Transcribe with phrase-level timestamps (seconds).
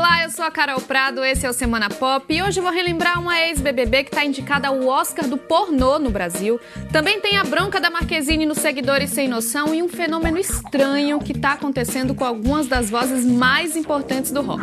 [0.00, 3.20] Olá, eu sou a Carol Prado, esse é o Semana Pop e hoje vou relembrar
[3.20, 6.58] uma ex-BBB que está indicada ao Oscar do pornô no Brasil.
[6.90, 11.32] Também tem a bronca da Marquezine nos seguidores sem noção e um fenômeno estranho que
[11.32, 14.62] está acontecendo com algumas das vozes mais importantes do rock.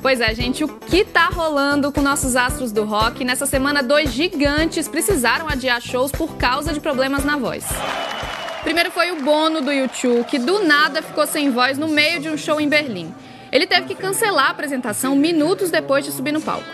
[0.00, 3.24] Pois é, gente, o que tá rolando com nossos astros do rock?
[3.24, 7.66] Nessa semana, dois gigantes precisaram adiar shows por causa de problemas na voz.
[8.62, 12.28] Primeiro foi o Bono do YouTube, que do nada ficou sem voz no meio de
[12.28, 13.12] um show em Berlim.
[13.52, 16.68] Ele teve que cancelar a apresentação minutos depois de subir no palco.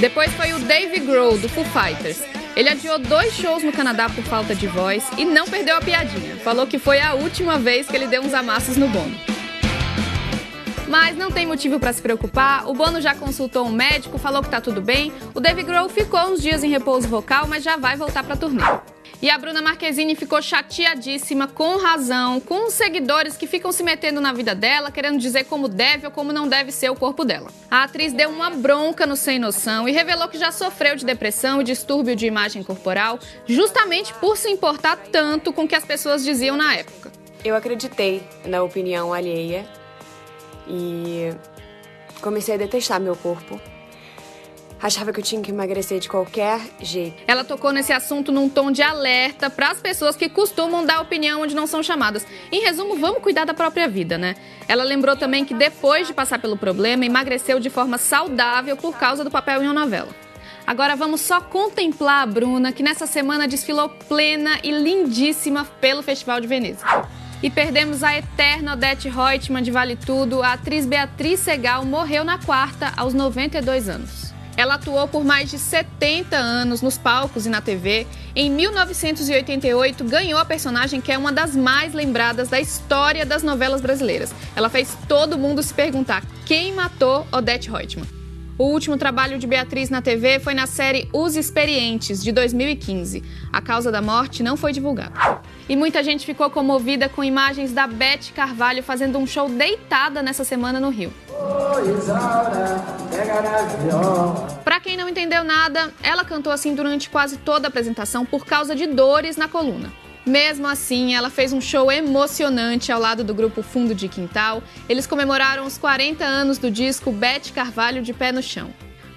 [0.00, 2.20] Depois foi o Dave Grohl, do Foo Fighters.
[2.56, 6.36] Ele adiou dois shows no Canadá por falta de voz e não perdeu a piadinha.
[6.36, 9.16] Falou que foi a última vez que ele deu uns amassos no Bono.
[10.88, 12.68] Mas não tem motivo para se preocupar.
[12.68, 15.12] O Bono já consultou um médico, falou que tá tudo bem.
[15.32, 18.64] O Dave Grohl ficou uns dias em repouso vocal, mas já vai voltar para turnê.
[19.22, 24.20] E a Bruna Marquezine ficou chateadíssima, com razão, com os seguidores que ficam se metendo
[24.20, 27.48] na vida dela, querendo dizer como deve ou como não deve ser o corpo dela.
[27.70, 31.60] A atriz deu uma bronca no Sem Noção e revelou que já sofreu de depressão
[31.60, 36.24] e distúrbio de imagem corporal, justamente por se importar tanto com o que as pessoas
[36.24, 37.12] diziam na época.
[37.44, 39.64] Eu acreditei na opinião alheia
[40.66, 41.30] e
[42.20, 43.60] comecei a detestar meu corpo
[44.82, 47.22] achava que eu tinha que emagrecer de qualquer jeito.
[47.26, 51.42] Ela tocou nesse assunto num tom de alerta para as pessoas que costumam dar opinião
[51.42, 52.26] onde não são chamadas.
[52.50, 54.34] Em resumo, vamos cuidar da própria vida, né?
[54.66, 59.22] Ela lembrou também que depois de passar pelo problema, emagreceu de forma saudável por causa
[59.22, 60.08] do papel em uma novela.
[60.66, 66.40] Agora vamos só contemplar a Bruna, que nessa semana desfilou plena e lindíssima pelo Festival
[66.40, 66.84] de Veneza.
[67.42, 70.42] E perdemos a eterna Odete Reutemann de Vale Tudo.
[70.42, 74.21] A atriz Beatriz Segal morreu na quarta, aos 92 anos.
[74.56, 78.06] Ela atuou por mais de 70 anos nos palcos e na TV.
[78.34, 83.80] Em 1988, ganhou a personagem que é uma das mais lembradas da história das novelas
[83.80, 84.34] brasileiras.
[84.54, 88.22] Ela fez todo mundo se perguntar quem matou Odette Reutemann.
[88.58, 93.22] O último trabalho de Beatriz na TV foi na série Os Experientes, de 2015.
[93.50, 95.40] A causa da morte não foi divulgada.
[95.68, 100.44] E muita gente ficou comovida com imagens da Beth Carvalho fazendo um show deitada nessa
[100.44, 101.12] semana no Rio.
[104.64, 108.74] Para quem não entendeu nada, ela cantou assim durante quase toda a apresentação por causa
[108.74, 109.92] de dores na coluna.
[110.24, 114.62] Mesmo assim, ela fez um show emocionante ao lado do grupo Fundo de Quintal.
[114.88, 118.72] Eles comemoraram os 40 anos do disco Bete Carvalho de Pé no Chão.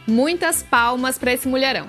[0.08, 1.86] Muitas palmas para esse mulherão.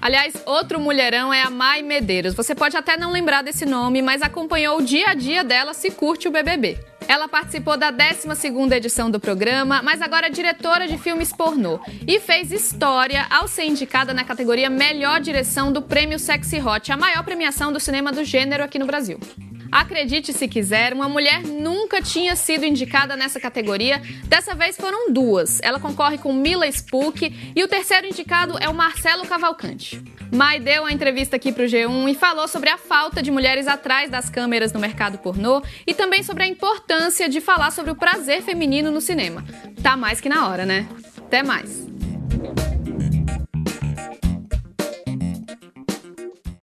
[0.00, 2.34] Aliás, outro mulherão é a Mai Medeiros.
[2.34, 5.90] Você pode até não lembrar desse nome, mas acompanhou o dia a dia dela se
[5.90, 6.78] curte o BBB.
[7.08, 12.20] Ela participou da 12ª edição do programa, mas agora é diretora de filmes pornô e
[12.20, 17.24] fez história ao ser indicada na categoria Melhor Direção do Prêmio Sexy Hot, a maior
[17.24, 19.18] premiação do cinema do gênero aqui no Brasil.
[19.70, 24.00] Acredite se quiser, uma mulher nunca tinha sido indicada nessa categoria.
[24.24, 25.60] Dessa vez foram duas.
[25.62, 30.02] Ela concorre com Mila Spook e o terceiro indicado é o Marcelo Cavalcante.
[30.32, 33.66] Mai deu a entrevista aqui para o G1 e falou sobre a falta de mulheres
[33.66, 37.96] atrás das câmeras no mercado pornô e também sobre a importância de falar sobre o
[37.96, 39.44] prazer feminino no cinema.
[39.82, 40.86] Tá mais que na hora, né?
[41.16, 41.87] Até mais!